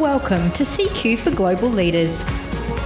[0.00, 2.24] Welcome to CQ for Global Leaders.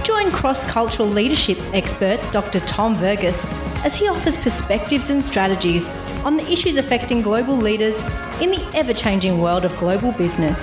[0.03, 2.59] Join cross cultural leadership expert Dr.
[2.67, 3.45] Tom Verghese
[3.85, 5.87] as he offers perspectives and strategies
[6.25, 7.97] on the issues affecting global leaders
[8.41, 10.57] in the ever changing world of global business.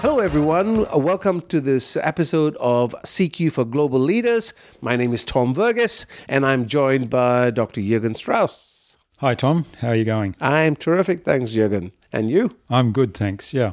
[0.00, 0.88] Hello, everyone.
[1.02, 4.54] Welcome to this episode of CQ for Global Leaders.
[4.80, 7.80] My name is Tom Verghese, and I'm joined by Dr.
[7.80, 8.98] Jürgen Strauss.
[9.16, 9.64] Hi, Tom.
[9.80, 10.36] How are you going?
[10.40, 11.24] I'm terrific.
[11.24, 11.90] Thanks, Jürgen.
[12.12, 12.56] And you?
[12.70, 13.52] I'm good, thanks.
[13.52, 13.72] Yeah.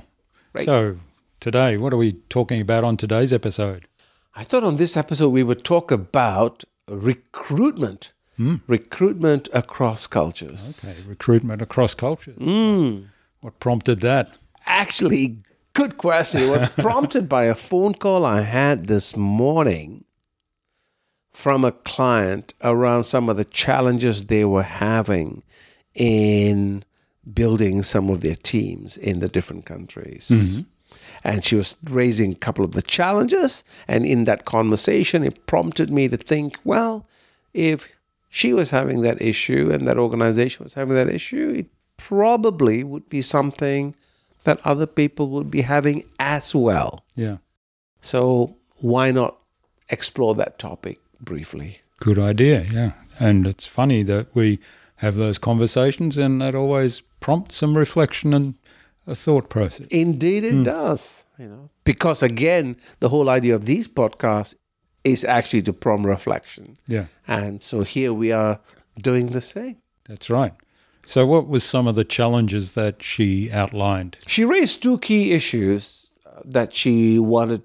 [0.54, 0.66] Great.
[0.66, 0.98] So,
[1.40, 3.88] today, what are we talking about on today's episode?
[4.36, 8.14] I thought on this episode we would talk about recruitment.
[8.36, 8.56] Hmm.
[8.68, 10.84] Recruitment across cultures.
[10.84, 12.36] Okay, recruitment across cultures.
[12.36, 13.04] Hmm.
[13.40, 14.32] What prompted that?
[14.66, 15.38] Actually,
[15.74, 16.42] good question.
[16.42, 20.04] It was prompted by a phone call I had this morning
[21.32, 25.44] from a client around some of the challenges they were having
[25.96, 26.84] in
[27.34, 30.30] building some of their teams in the different countries.
[30.32, 30.62] Mm-hmm.
[31.24, 33.64] And she was raising a couple of the challenges.
[33.88, 37.08] And in that conversation, it prompted me to think well,
[37.54, 37.88] if
[38.30, 43.08] she was having that issue and that organization was having that issue, it probably would
[43.10, 43.96] be something
[44.44, 47.04] that other people would be having as well.
[47.16, 47.38] Yeah.
[48.02, 49.38] So why not
[49.90, 51.82] explore that topic briefly?
[52.00, 52.66] Good idea.
[52.72, 52.94] Yeah.
[53.20, 54.60] And it's funny that we
[55.02, 58.56] have those conversations and that always prompts some reflection and
[59.08, 59.88] a thought process.
[59.90, 61.24] Indeed, it does.
[61.40, 64.54] You know, because again, the whole idea of these podcasts
[65.04, 67.06] is actually to prompt reflection, Yeah.
[67.28, 68.60] and so here we are
[69.02, 69.78] doing the same.
[70.08, 70.54] That's right.
[71.08, 74.18] So, what was some of the challenges that she outlined?
[74.28, 77.64] She raised two key issues uh, that she wanted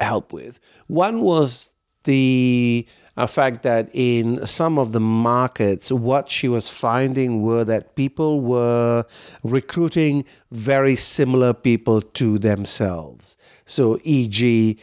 [0.00, 0.58] help with.
[0.86, 1.70] One was
[2.04, 7.94] the uh, fact that in some of the markets, what she was finding were that
[7.96, 9.04] people were
[9.42, 13.36] recruiting very similar people to themselves.
[13.64, 14.78] So, e.g.,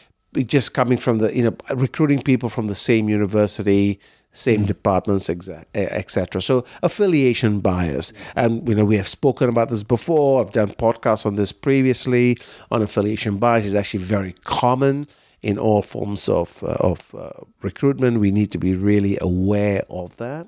[0.45, 3.99] just coming from the, you know, recruiting people from the same university,
[4.33, 6.42] same departments, eh, etc.
[6.42, 10.42] So affiliation bias, and you know we have spoken about this before.
[10.42, 12.38] I've done podcasts on this previously.
[12.71, 15.08] On affiliation bias is actually very common
[15.43, 17.30] in all forms of uh, of uh,
[17.61, 18.20] recruitment.
[18.20, 20.48] We need to be really aware of that.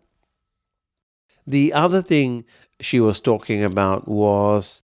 [1.45, 2.45] The other thing
[2.79, 4.81] she was talking about was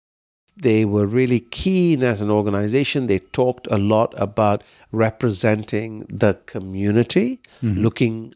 [0.57, 3.07] they were really keen as an organization.
[3.07, 4.63] They talked a lot about
[4.93, 8.35] representing the community, looking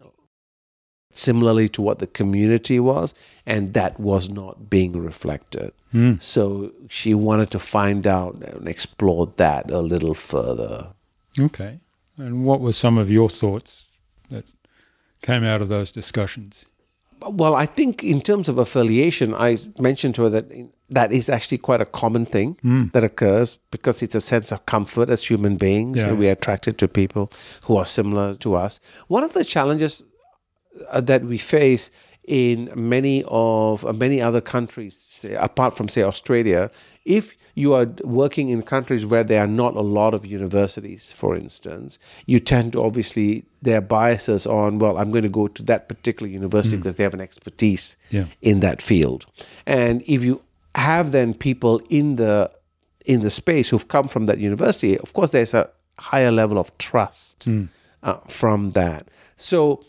[1.13, 3.15] similarly to what the community was,
[3.47, 5.73] and that was not being reflected.
[5.93, 6.15] Hmm.
[6.19, 10.89] So she wanted to find out and explore that a little further.
[11.41, 11.81] Okay.
[12.17, 13.87] And what were some of your thoughts
[14.31, 14.45] that
[15.23, 16.65] came out of those discussions?
[17.21, 20.47] Well, I think in terms of affiliation, I mentioned to her that
[20.91, 22.59] that is actually quite a common thing
[22.93, 25.99] that occurs because it's a sense of comfort as human beings.
[25.99, 26.13] Yeah.
[26.13, 28.81] we are attracted to people who are similar to us.
[29.09, 30.05] One of the challenges
[30.91, 31.91] uh, that we face
[32.27, 36.71] in many of uh, many other countries, say, apart from say Australia,
[37.05, 41.37] if you are working in countries where there are not a lot of universities, for
[41.37, 45.63] instance, you tend to obviously there are biases on well, I'm going to go to
[45.65, 48.27] that particular university because they have an expertise Yeah.
[48.43, 49.27] in that field,
[49.67, 50.43] and if you
[50.75, 52.51] have then people in the
[53.07, 56.77] in the space who've come from that university, of course, there's a higher level of
[56.79, 57.47] trust
[58.03, 59.07] uh, from that.
[59.37, 59.85] So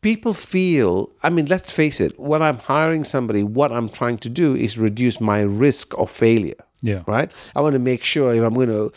[0.00, 4.28] people feel, I mean, let's face it, when I'm hiring somebody, what I'm trying to
[4.28, 7.02] do is reduce my risk of failure, Yeah.
[7.06, 7.30] right?
[7.56, 8.92] I want to make sure if I'm going to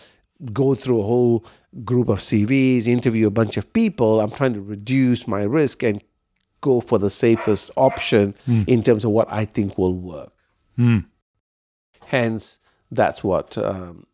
[0.53, 1.45] go through a whole
[1.83, 6.01] group of CVs, interview a bunch of people, I'm trying to reduce my risk and
[6.61, 8.35] go for the safest option
[8.67, 10.31] in terms of what I think will work.
[12.05, 12.59] Hence,
[12.91, 14.05] that's what um,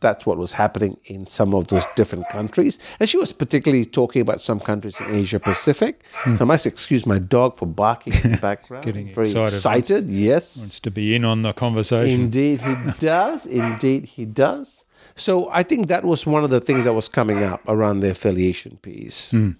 [0.00, 2.78] that's what was happening in some of those different countries.
[3.00, 6.02] And she was particularly talking about some countries in Asia Pacific.
[6.14, 6.34] Hmm.
[6.34, 8.84] So I must excuse my dog for barking in the background.
[8.84, 9.54] Getting Very excited.
[9.54, 10.08] excited.
[10.08, 12.20] Yes, Wants to be in on the conversation.
[12.20, 13.46] indeed he does.
[13.46, 14.84] Indeed he does.
[15.14, 18.10] So I think that was one of the things that was coming up around the
[18.10, 19.30] affiliation piece.
[19.30, 19.52] Hmm.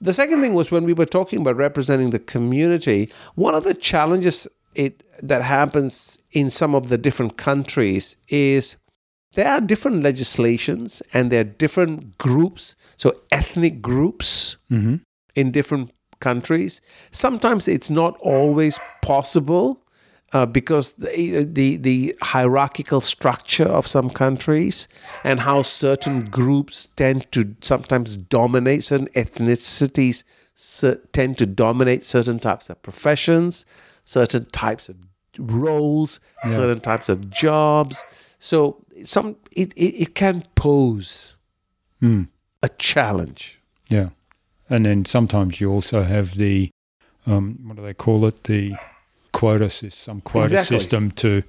[0.00, 3.74] The second thing was when we were talking about representing the community, one of the
[3.74, 8.76] challenges it that happens in some of the different countries is
[9.38, 14.56] there are different legislations and there are different groups, so ethnic groups
[15.36, 16.80] in different countries.
[17.12, 19.80] Sometimes it's not always possible
[20.32, 24.88] uh, because the, the the hierarchical structure of some countries
[25.22, 30.24] and how certain groups tend to sometimes dominate certain ethnicities
[31.12, 33.64] tend to dominate certain types of professions,
[34.02, 34.96] certain types of
[35.38, 36.18] roles,
[36.50, 38.04] certain types of jobs.
[38.38, 41.36] So some it, it, it can pose
[42.02, 42.28] Mm.
[42.62, 43.58] a challenge.
[43.88, 44.10] Yeah.
[44.70, 46.70] And then sometimes you also have the,
[47.26, 48.44] um, what do they call it?
[48.44, 48.76] The
[49.32, 50.78] quota system, some quota Exactly.
[50.78, 51.42] system to,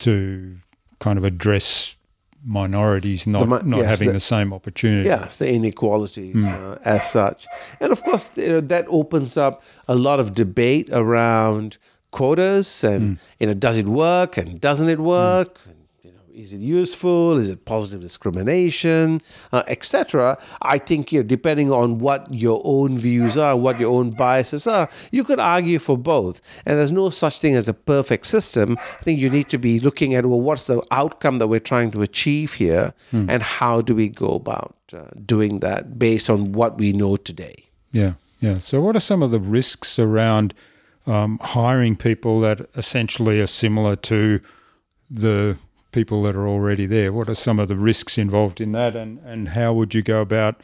[0.00, 0.58] to
[1.00, 1.96] kind of address
[2.44, 5.08] minorities not, mi- not yes, having the- the, same opportunity.
[5.08, 6.72] Yes, the inequalities Mm.
[6.74, 7.46] uh, as such,
[7.80, 11.78] and of course you know, that opens up a lot of debate around
[12.10, 13.18] quotas and Mm.
[13.40, 15.60] you know does it work and doesn't it work?
[15.66, 17.36] And, you know, is it useful?
[17.36, 19.20] Is it positive discrimination,
[19.52, 20.38] uh, etc.?
[20.62, 24.66] I think you know, depending on what your own views are, what your own biases
[24.66, 26.40] are, you could argue for both.
[26.64, 28.78] And there's no such thing as a perfect system.
[29.00, 31.90] I think you need to be looking at well, what's the outcome that we're trying
[31.92, 36.78] to achieve here, and how do we go about uh, doing that based on what
[36.78, 37.64] we know today.
[37.92, 38.58] Yeah, yeah.
[38.58, 40.54] So, what are some of the risks around
[41.08, 44.40] um, hiring people that essentially are similar to
[45.10, 45.56] the
[45.92, 47.12] people that are already there?
[47.12, 50.20] What are some of the risks involved in that, and and how would you go
[50.20, 50.60] about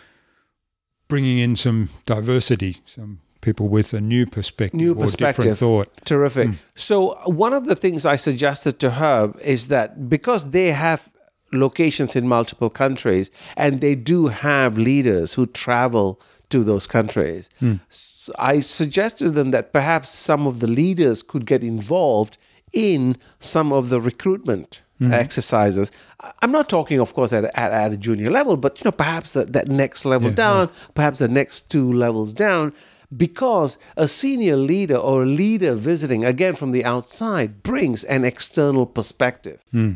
[1.09, 5.37] bringing in some diversity, some people with a new perspective New or perspective.
[5.45, 5.89] different thought?
[6.07, 6.51] Terrific.
[6.75, 11.11] So, one of the things I suggested to her is that because they have
[11.53, 16.21] locations in multiple countries and they do have leaders who travel
[16.51, 21.47] to those countries, s- I suggested to them that perhaps some of the leaders could
[21.47, 22.39] get involved
[22.73, 25.13] in some of the recruitment mm-hmm.
[25.13, 25.93] exercises.
[26.21, 28.93] I- I'm not talking, of course, at, at, at a junior level, but you know,
[28.93, 32.73] perhaps that, that next level Yeah, down, perhaps the next two levels down,
[33.17, 38.87] because a senior leader or a leader visiting, again from the outside, brings an external
[38.87, 39.65] perspective.
[39.71, 39.93] Hmm.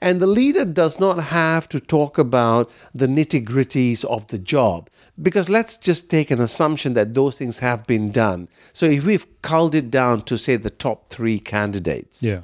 [0.00, 4.90] And the leader does not have to talk about the nitty gritties of the job.
[5.20, 8.48] Because let's just take an assumption that those things have been done.
[8.72, 12.40] So if we've culled it down to, say, the top three candidates, Yeah,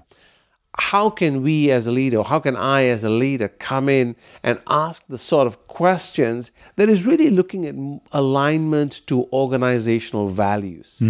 [0.78, 4.60] how can we as a leader, how can I as a leader come in and
[4.68, 7.74] ask the sort of questions that is really looking at
[8.12, 11.02] alignment to organizational values?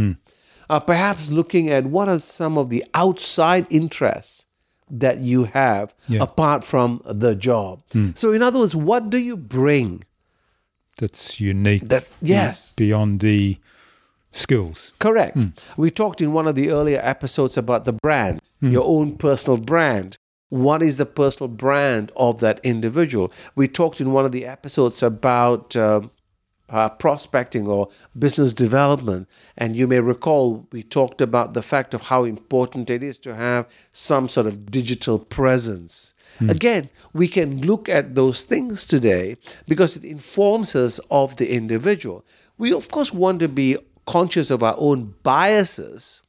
[0.71, 4.47] Uh, perhaps looking at what are some of the outside interests
[4.91, 6.23] that you have Yeah.
[6.23, 7.81] apart from the job.
[8.15, 10.05] So, in other words, what do you bring?
[10.99, 11.89] That's unique.
[11.89, 13.59] That yes, beyond the
[14.33, 14.93] skills.
[14.99, 15.39] Correct.
[15.77, 20.19] We talked in one of the earlier episodes about the brand, your own personal brand.
[20.51, 23.33] What is the personal brand of that individual?
[23.55, 26.11] We talked in one of the episodes about um,
[26.69, 27.89] uh, prospecting or
[28.19, 29.29] business development.
[29.57, 33.35] And you may recall we talked about the fact of how important it is to
[33.35, 36.15] have some sort of digital presence.
[36.41, 39.37] Again, we can look at those things today
[39.67, 42.25] because it informs us of the individual.
[42.59, 43.77] We, of course, want to be
[44.07, 46.23] conscious of our own biases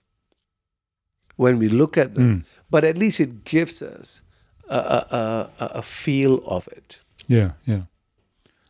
[1.36, 4.22] when we look at them, but at least it gives us
[4.70, 7.02] a, a, a, a a feel of it.
[7.28, 7.84] Yeah, yeah,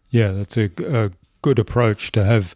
[0.10, 0.32] yeah.
[0.32, 1.12] That's a, a
[1.42, 2.56] good approach to have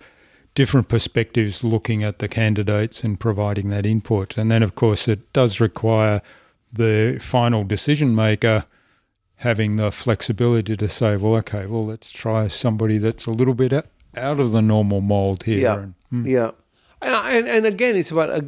[0.55, 4.37] different perspectives looking at the candidates and providing that input.
[4.37, 6.21] And then, of course, it does require
[6.71, 8.65] the final decision maker
[9.37, 13.73] having the flexibility to say, "Well, okay, well, let's try somebody that's a little bit
[13.73, 15.79] out of the normal mold here." Yeah.
[15.79, 16.51] And, mm, Yeah.
[17.01, 18.41] And, and, again, it's about uh,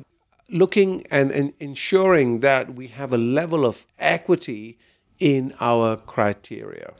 [0.50, 4.78] looking and, and ensuring that we have a level of equity
[5.20, 6.94] in our criteria.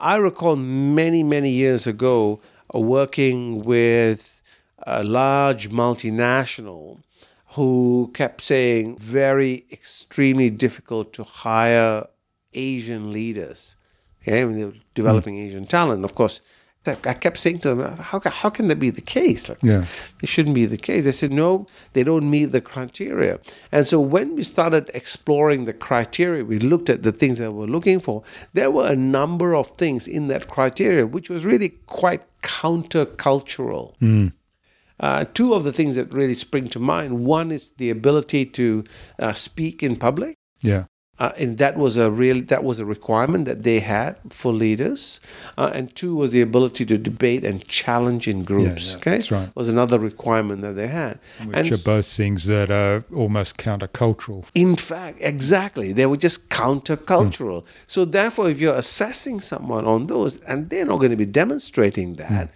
[0.00, 2.40] I recall many, many years ago
[2.74, 4.40] uh, working with
[4.78, 7.00] a large multinational
[7.48, 12.06] who kept saying very extremely difficult to hire
[12.54, 13.76] Asian leaders.
[14.22, 16.40] Okay, when they were developing Asian talent, of course,
[16.86, 19.48] I kept saying to them, "How how can that be the case?
[19.50, 19.84] Like, Yeah.
[20.22, 23.38] it shouldn't be the case." They said, "No, they don't meet the criteria."
[23.70, 27.66] And so when we started exploring the criteria, we looked at the things that we're
[27.76, 28.22] looking for.
[28.54, 34.32] There were a number of things in that criteria which was really quite countercultural.
[34.98, 38.84] Uh, two of the things that really spring to mind one is the ability to
[39.18, 40.34] uh, speak in public.
[40.62, 40.84] yeah,
[41.20, 45.20] Uh, and that was a real that was a requirement that they had for leaders.
[45.58, 48.92] Uh, and two was the ability to debate and challenge in groups.
[48.92, 49.54] yeah, okay, that's right.
[49.54, 51.20] Was another requirement that they had.
[51.44, 54.46] which and are both things that are almost countercultural.
[54.54, 57.64] in fact, exactly, they were just countercultural.
[57.86, 62.14] So therefore, if you're assessing someone on those, and they're not going to be demonstrating
[62.14, 62.50] that,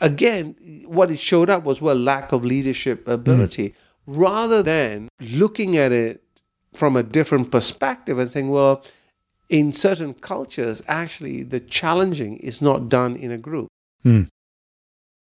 [0.00, 0.54] again,
[0.86, 3.74] what it showed up was well lack of leadership ability,
[4.06, 6.22] rather than looking at it
[6.72, 8.84] from a different perspective and saying, well,
[9.48, 13.68] in certain cultures, actually, the challenging is not done in a group.
[14.02, 14.24] Hmm.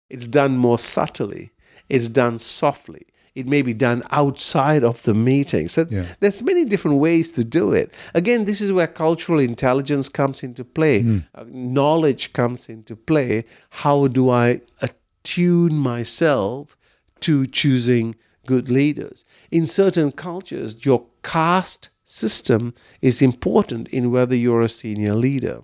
[0.10, 1.51] It's done more subtly.
[1.89, 3.06] It's done softly.
[3.36, 5.67] It may be done outside of the meeting.
[5.67, 6.06] So Yeah.
[6.20, 7.94] there's many different ways to do it.
[8.15, 11.22] Again, this is where cultural intelligence comes into play.
[11.36, 13.46] Uh, knowledge comes into play.
[13.70, 16.75] How do I attune myself
[17.20, 18.15] to choosing
[18.48, 19.24] good leaders?
[19.51, 25.57] In certain cultures, your caste system is important in whether you're a senior leader.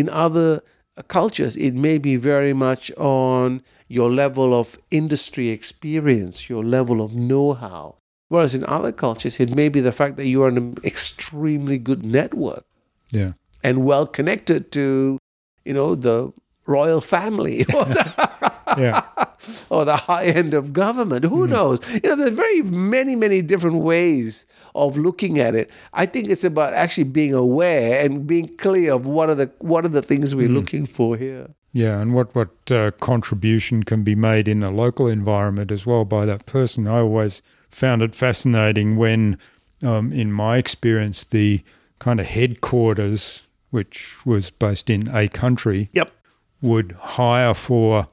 [0.00, 0.48] In other
[0.96, 6.98] uh, cultures, it may be very much on your level of industry experience, your level
[7.00, 7.96] of know how.
[8.28, 11.78] Whereas in other cultures, it may be the fact that you are in an extremely
[11.78, 12.64] good network
[13.10, 13.32] Yeah.
[13.64, 15.18] and well connected to,
[15.64, 16.16] you know, the
[16.66, 17.64] royal family
[18.84, 19.02] Yeah.
[19.70, 21.24] or the high end of government.
[21.24, 21.80] Who knows?
[21.92, 25.70] You know, there's very many, many different ways of looking at it.
[25.92, 29.84] I think it's about actually being aware and being clear of what are the what
[29.84, 31.48] are the things we're looking for here.
[31.72, 36.04] Yeah, and what what uh, contribution can be made in a local environment as well
[36.04, 36.86] by that person.
[36.88, 39.38] I always found it fascinating when,
[39.82, 41.62] um, in my experience, the
[42.00, 46.10] kind of headquarters, which was based in a country, Yep.
[46.60, 48.08] would hire for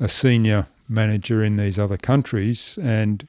[0.00, 3.28] a senior manager in these other countries, and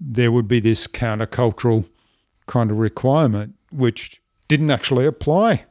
[0.00, 1.88] there would be this countercultural
[2.46, 5.64] kind of requirement, which didn't actually apply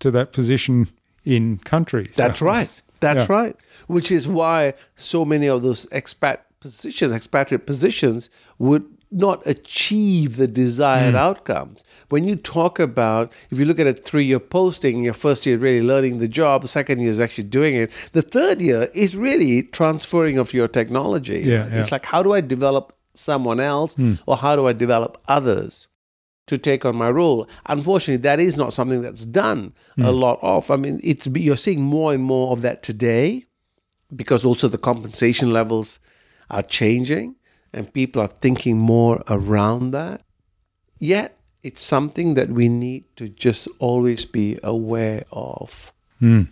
[0.00, 0.88] to that position
[1.24, 2.14] in countries.
[2.16, 2.82] That's right.
[3.00, 3.32] That's Yeah.
[3.34, 3.56] right.
[3.86, 10.46] Which is why so many of those expat positions, expatriate positions, would not achieve the
[10.46, 11.16] desired hmm.
[11.16, 11.82] outcomes.
[12.08, 15.58] When you talk about, if you look at a three year posting, your first year
[15.58, 19.64] really learning the job, second year is actually doing it, the third year is really
[19.64, 21.40] transferring of your technology.
[21.40, 21.80] Yeah, yeah.
[21.80, 24.14] It's like, how do I develop someone else hmm.
[24.26, 25.88] or how do I develop others?
[26.46, 27.48] to take on my role.
[27.66, 30.08] Unfortunately, that is not something that's done a hmm.
[30.08, 30.68] lot of.
[30.68, 33.46] I mean, it's you're seeing more and more of that today
[34.16, 36.00] because also the compensation levels
[36.50, 37.36] are changing
[37.72, 40.22] and people are thinking more around that.
[40.98, 45.92] Yet, it's something that we need to just always be aware of.
[46.18, 46.42] Hmm.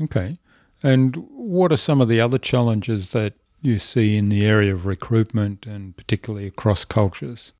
[0.00, 0.38] Okay.
[0.82, 4.86] And what are some of the other challenges that you see in the area of
[4.86, 7.52] recruitment and particularly across cultures?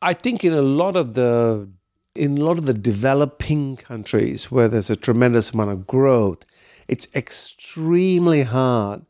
[0.00, 1.68] I think in a lot of the
[2.14, 6.44] in a lot of the developing countries where there's a tremendous amount of growth,
[6.88, 9.04] it's extremely hard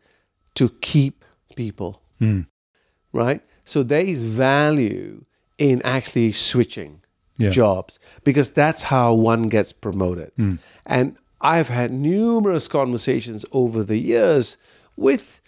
[0.56, 1.24] to keep
[1.56, 2.02] people.
[2.18, 2.42] Hmm.
[3.12, 3.40] Right?
[3.64, 5.24] So there is value
[5.58, 7.00] in actually switching
[7.36, 7.50] Yeah.
[7.50, 10.32] jobs because that's how one gets promoted.
[10.36, 10.56] Hmm.
[10.86, 14.56] And I've had numerous conversations over the years
[14.96, 15.40] with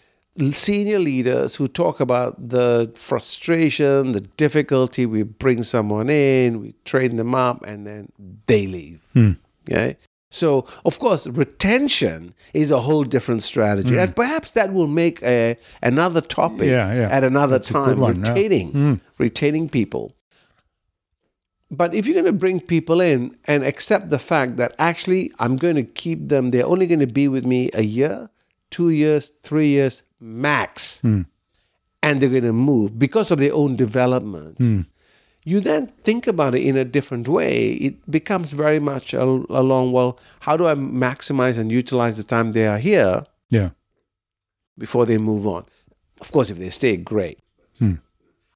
[0.52, 5.04] senior leaders who talk about the frustration, the difficulty.
[5.06, 8.12] We bring someone in, we train them up, and then
[8.46, 9.00] they leave.
[9.12, 9.32] Hmm.
[9.68, 9.96] Okay.
[10.30, 14.00] So, of course, retention is a whole different strategy, hmm.
[14.00, 17.08] and perhaps that will make a, another topic Yeah, yeah.
[17.10, 17.98] at another That's time.
[17.98, 18.30] one, yeah.
[18.30, 18.94] retaining, hmm.
[19.18, 20.14] retaining people.
[21.68, 25.56] But if you're going to bring people in and accept the fact that actually I'm
[25.56, 28.30] going to keep them, they're only going to be with me a year,
[28.70, 31.22] two years, three years max, hmm.
[32.04, 34.58] and they're going to move because of their own development.
[35.44, 37.72] You then think about it in a different way.
[37.72, 42.52] It becomes very much al- along, well, how do I maximize and utilize the time
[42.52, 43.70] they are here Yeah.
[44.78, 45.64] before they move on?
[46.20, 47.38] Of course, if they stay, great.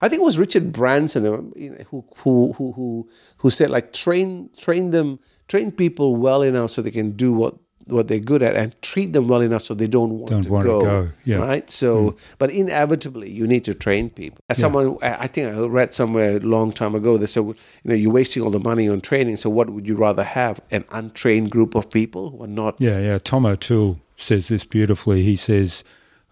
[0.02, 4.50] I think it was Richard Branson uh, who, who who who who said like train
[4.58, 7.54] train them train people well enough so they can do what
[7.86, 10.50] what they're good at and treat them well enough so they don't want Don't to
[10.50, 11.36] want to go, go, yeah.
[11.36, 15.60] right so but inevitably you need to train people as someone I I think I
[15.60, 18.88] read somewhere a long time ago they said you know you're wasting all the money
[18.88, 22.46] on training so what would you rather have an untrained group of people who are
[22.62, 23.18] not Yeah, yeah.
[23.18, 25.22] Tom O'Toole says this beautifully.
[25.22, 25.84] He says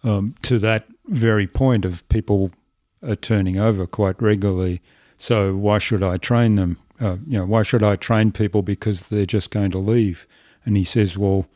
[0.05, 2.51] um, to that very point of people
[3.03, 4.81] are turning over quite regularly.
[5.19, 6.79] So why should I train them?
[7.01, 10.27] Uh, you know, why should I train people because they're just going to leave?
[10.65, 11.47] And he says, well,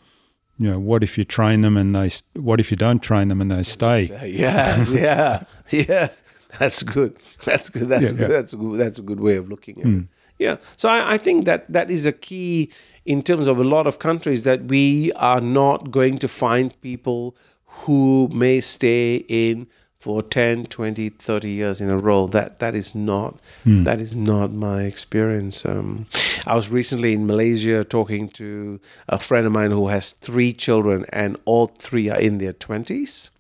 [0.58, 2.10] you know, what if you train them and they?
[2.34, 4.06] What if you don't train them and they stay?
[4.26, 6.22] Yes, yeah, yes.
[6.58, 7.16] That's good.
[7.44, 7.88] That's good.
[7.88, 8.20] That's Yeah, good.
[8.20, 8.28] yeah.
[8.28, 8.80] That's a good.
[8.80, 9.98] That's a good way of looking at hmm.
[9.98, 10.04] it.
[10.38, 10.56] Yeah.
[10.76, 12.70] So I, I think that that is a key
[13.04, 17.36] in terms of a lot of countries that we are not going to find people
[17.64, 19.66] who may stay in
[19.98, 22.26] for 10 20 30 years in a row.
[22.26, 23.38] That that is not
[23.84, 25.64] that is not my experience.
[25.64, 26.06] Um,
[26.46, 31.04] i was recently in malaysia talking to a friend of mine who has three children
[31.08, 33.30] and all three are in their 20s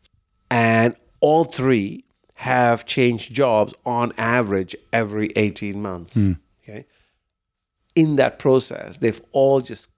[0.50, 6.16] and all three have changed jobs on average every 18 months.
[6.62, 6.84] Okay?
[7.94, 9.88] In that process they've all just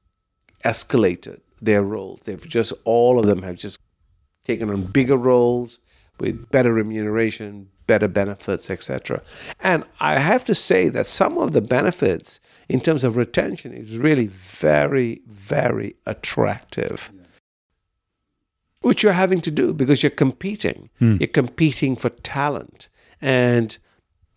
[0.65, 2.21] escalated their roles.
[2.25, 3.79] They've just all of them have just
[4.45, 5.79] taken on bigger roles
[6.21, 9.23] with better remuneration better benefits, etc.
[9.61, 13.97] And I have to say that some of the benefits in terms of retention is
[13.97, 17.11] really very, very attractive.
[18.83, 20.91] Which you're having to do because you're competing.
[21.01, 21.17] Hmm.
[21.19, 22.89] You're competing for talent.
[23.21, 23.77] And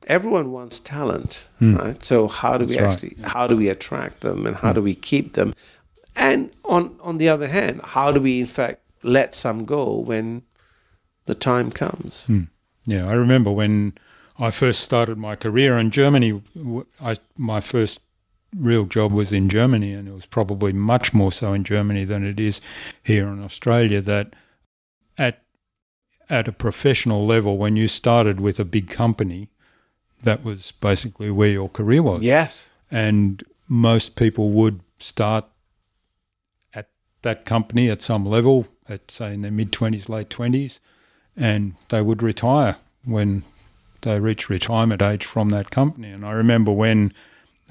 [0.07, 1.75] everyone wants talent, Hmm.
[1.75, 2.01] right?
[2.03, 2.93] So how do we That's right.
[2.93, 5.53] actually how do we attract them and how do we keep them?
[6.15, 10.43] And on on the other hand, how do we in fact let some go when
[11.31, 12.25] the time comes?
[12.25, 12.43] Hmm.
[12.85, 13.93] Yeah, I remember when
[14.37, 16.41] I first started my career in Germany.
[16.99, 17.99] I my first
[18.55, 22.25] real job was in Germany, and it was probably much more so in Germany than
[22.25, 22.59] it is
[23.03, 24.01] here in Australia.
[24.01, 24.33] That
[25.17, 25.43] at
[26.29, 29.49] at a professional level, when you started with a big company,
[30.23, 32.21] that was basically where your career was.
[32.21, 32.67] Yes.
[32.91, 35.45] and most people would start
[36.73, 36.89] at
[37.21, 40.81] that company at some level, at say in their mid twenties, late twenties,
[41.37, 43.43] and they would retire when
[44.01, 46.09] they reach retirement age from that company.
[46.11, 47.13] And I remember when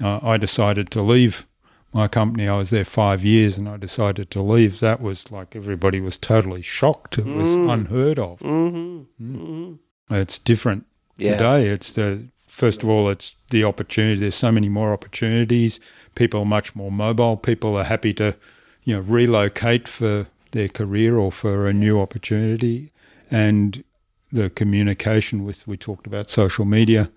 [0.01, 1.45] uh, I decided to leave
[1.93, 4.79] my company, I was there five years, and I decided to leave.
[4.79, 7.17] That was like everybody was totally shocked.
[7.17, 8.39] It was unheard of.
[8.39, 9.73] Mm-hmm.
[10.09, 10.85] It's different
[11.17, 11.33] Yeah.
[11.33, 11.67] today.
[11.67, 14.21] It's the first of all, it's the opportunity.
[14.21, 15.79] There's so many more opportunities.
[16.15, 17.35] People are much more mobile.
[17.37, 18.35] People are happy to,
[18.83, 22.90] you know, relocate for their career or for a new opportunity.
[23.31, 23.83] And
[24.31, 27.09] the communication with we talked about social media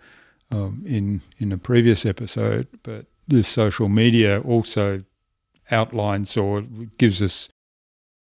[0.51, 5.05] um, in in a previous episode, but this social media also
[5.71, 6.63] outlines or
[6.99, 7.49] gives us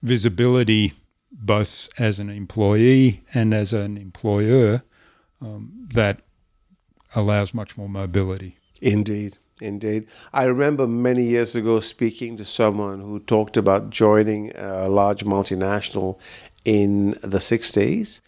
[0.02, 0.94] visibility
[1.32, 4.84] both as an employee and as an employer
[5.42, 6.22] um, that
[7.16, 8.58] allows much more mobility.
[8.82, 10.08] Indeed, indeed.
[10.34, 16.20] I remember many years ago speaking to someone who talked about joining a large multinational
[16.66, 18.22] in the 60s,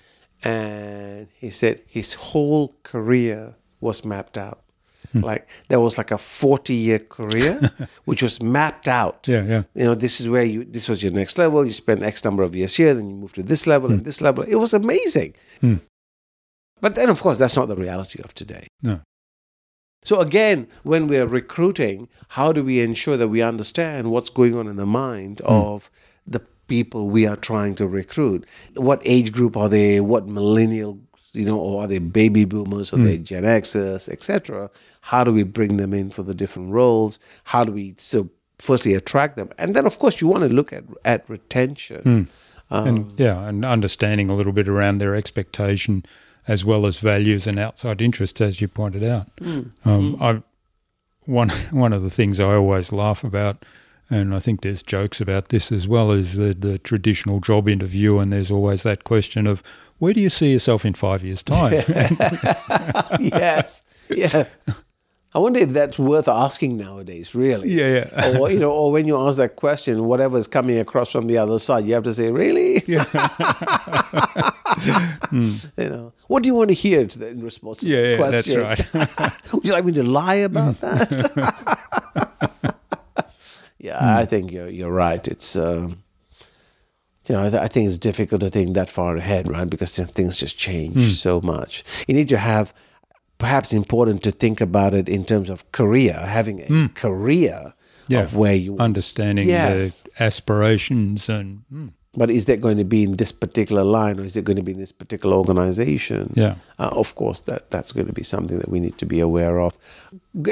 [0.44, 4.64] and he said his whole career was mapped out.
[5.12, 5.22] Hmm.
[5.22, 7.72] Like there was like a 40 year career,
[8.06, 9.28] which was mapped out.
[9.28, 9.64] Yeah, yeah.
[9.76, 11.66] You know, this is where you, this was your next level.
[11.66, 14.06] You spend X number of years here, then you move to this level and hmm.
[14.06, 14.44] this level.
[14.44, 15.36] It was amazing.
[15.62, 15.76] Hmm.
[16.82, 18.68] But then, of course, that's not the reality of today.
[18.82, 19.00] No.
[20.04, 24.68] So again, when we're recruiting, how do we ensure that we understand what's going on
[24.68, 25.52] in the mind hmm.
[25.52, 25.92] of the
[26.74, 28.46] people we are trying to recruit?
[28.76, 30.00] What age group are they?
[30.00, 31.00] What millennial,
[31.34, 34.72] you know, or are they baby boomers or are they Gen Xers, etc.?
[35.02, 37.20] How do we bring them in for the different roles?
[37.44, 40.74] How do we so firstly attract them, and then of course you want to look
[40.74, 42.02] at at retention.
[42.72, 46.04] Um, and yeah, and understanding a little bit around their expectation
[46.48, 49.28] as well as values and outside interests, as you pointed out.
[49.86, 50.42] Um, I
[51.26, 51.50] one
[51.84, 53.64] one of the things I always laugh about,
[54.10, 58.20] and I think there's jokes about this as well, as the the traditional job interview,
[58.20, 59.64] and there's always that question of
[60.00, 61.74] where do you see yourself in five years' time?
[63.20, 64.58] yes, yes.
[65.36, 67.72] I wonder if that's worth asking nowadays, really.
[67.72, 68.38] Yeah, yeah.
[68.38, 71.58] or you know, or when you ask that question, whatever's coming across from the other
[71.58, 73.06] side, you have to say, "Really?" Yeah.
[75.30, 75.54] Hmm.
[75.78, 78.10] You know, what do you want to hear to the, in response to Yeah, the
[78.10, 79.08] yeah, that's question?
[79.20, 79.54] right.
[79.54, 80.86] Would you like me to lie about hmm.
[80.86, 82.23] that?
[83.84, 85.28] Yeah, I think you're you're right.
[85.28, 86.04] It's um,
[87.28, 89.70] you know, I, th- I think it's difficult to think that far ahead, right?
[89.70, 91.84] Because things just change so much.
[92.08, 92.74] You need to have,
[93.38, 97.74] perhaps, important to think about it in terms of career, having a career
[98.10, 98.24] Yeah.
[98.24, 98.78] of where you.
[98.78, 100.02] Understanding Yes.
[100.04, 104.24] the aspirations and mm, but is that going to be in this particular line, or
[104.24, 106.32] is it going to be in this particular organization?
[106.36, 109.20] yeah, Uh, of course, that, that's going to be something that we need to be
[109.20, 109.78] aware of.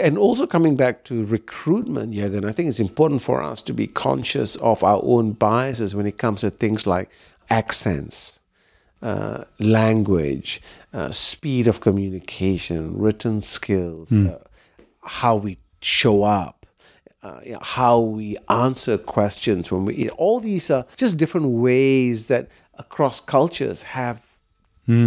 [0.01, 3.85] And also coming back to recruitment, Jürgen, I think it's important for us to be
[3.87, 7.09] conscious of our own biases when it comes to things like
[7.49, 8.39] accents,
[9.03, 10.61] uh, language,
[10.93, 14.39] uh, speed of communication, written skills, uh,
[15.03, 16.60] how we show up.
[17.23, 22.25] Uh, you know, how we answer questions when we all these are just different ways
[22.27, 22.47] that
[22.79, 24.23] across cultures have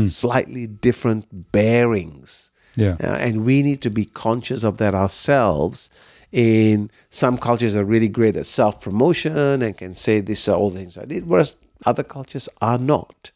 [0.06, 2.50] slightly different bearings.
[2.76, 5.90] yeah, Uh, and we need to be conscious of that ourselves.
[6.32, 10.70] In some cultures are really great at self promotion and can say these are all
[10.70, 13.30] the things I did, whereas other cultures are not.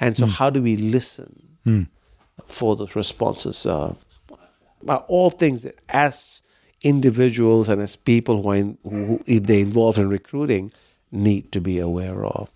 [0.00, 1.58] And so, how do we listen
[2.46, 3.66] for those responses?
[3.66, 3.94] Uh,
[4.86, 6.42] are all things that, as
[6.82, 10.72] individuals and as people who, are in, who, if they're involved in recruiting,
[11.10, 12.50] need to be aware of.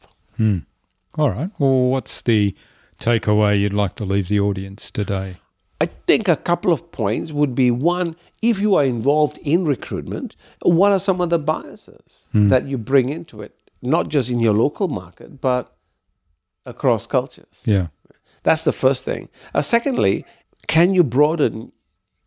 [1.16, 1.50] All right.
[1.58, 2.54] Well, what's the
[2.98, 5.36] takeaway you'd like to leave the audience today?
[5.80, 10.36] I think a couple of points would be one, if you are involved in recruitment,
[10.62, 13.56] what are some of the biases that you bring into it?
[13.82, 15.74] Not just in your local market, but
[16.64, 17.62] across cultures.
[17.64, 17.88] Yeah.
[18.44, 19.28] That's the first thing.
[19.54, 20.24] Uh, secondly,
[20.68, 21.72] can you broaden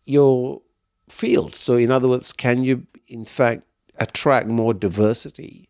[0.06, 0.62] your
[1.10, 1.56] field?
[1.56, 3.64] So, in other words, can you, in fact,
[3.98, 5.70] attract more diversity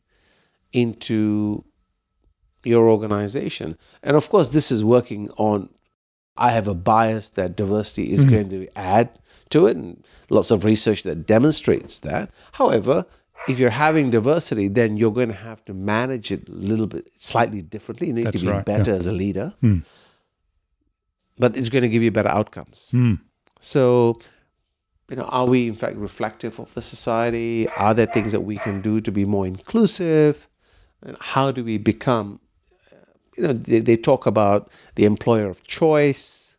[0.73, 1.63] into
[2.63, 3.77] your organization?
[4.03, 5.69] And of course, this is working on.
[6.37, 9.09] I have a bias that diversity is going to add
[9.51, 12.29] to it, and lots of research that demonstrates that.
[12.53, 13.05] However,
[13.47, 17.09] if you're having diversity, then you're going to have to manage it a little bit
[17.15, 18.07] slightly differently.
[18.07, 18.97] You need That's to be right, better yeah.
[18.97, 19.83] as a leader, Mm.
[21.37, 22.91] but it's going to give you better outcomes.
[22.93, 23.19] Mm.
[23.59, 24.19] So,
[25.09, 27.67] you know, are we in fact reflective of the society?
[27.69, 30.47] Are there things that we can do to be more inclusive?
[31.03, 32.39] And how do we become,
[33.37, 36.55] you know, they, they talk about the employer of choice.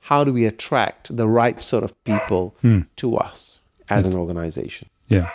[0.00, 2.82] How do we attract the right sort of people hmm.
[2.96, 4.88] to us as an organization?
[5.08, 5.30] Yeah.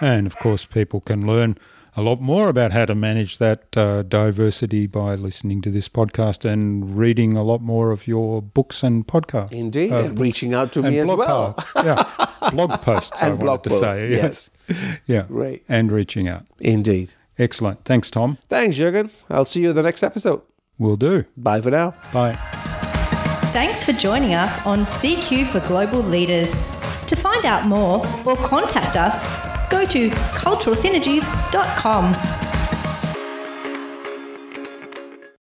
[0.00, 1.56] And of course, people can learn
[1.96, 6.44] a lot more about how to manage that uh, diversity by listening to this podcast
[6.44, 9.52] and reading a lot more of your books and podcasts.
[9.52, 11.54] Indeed, Uh, and reaching out to and me as blog well.
[11.54, 11.72] posts.
[11.76, 12.50] yeah.
[12.50, 14.10] Blog posts, I And blog wanted to posts, say.
[14.10, 14.50] yes.
[15.06, 15.22] yeah.
[15.22, 15.64] Great.
[15.68, 16.44] And reaching out.
[16.60, 17.14] Indeed.
[17.38, 17.84] Excellent.
[17.84, 18.38] Thanks, Tom.
[18.48, 19.10] Thanks, Jürgen.
[19.28, 20.42] I'll see you in the next episode.
[20.78, 21.24] We'll do.
[21.36, 21.94] Bye for now.
[22.12, 22.34] Bye.
[23.52, 26.48] Thanks for joining us on CQ for Global Leaders.
[27.06, 29.22] To find out more or contact us,
[29.68, 32.45] go to culturalsynergies.com.